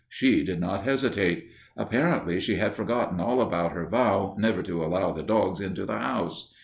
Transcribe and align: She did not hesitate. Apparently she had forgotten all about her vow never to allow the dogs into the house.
She 0.09 0.43
did 0.43 0.59
not 0.59 0.81
hesitate. 0.83 1.51
Apparently 1.77 2.39
she 2.39 2.55
had 2.55 2.73
forgotten 2.73 3.19
all 3.19 3.39
about 3.39 3.73
her 3.73 3.87
vow 3.87 4.33
never 4.35 4.63
to 4.63 4.83
allow 4.83 5.11
the 5.11 5.21
dogs 5.21 5.61
into 5.61 5.85
the 5.85 5.99
house. 5.99 6.51